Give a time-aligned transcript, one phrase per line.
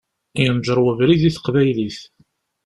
[0.41, 1.99] Yenǧer webrid i teqbaylit.